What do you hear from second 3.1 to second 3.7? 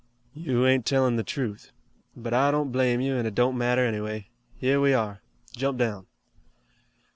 an' it don't